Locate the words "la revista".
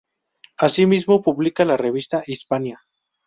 1.63-2.23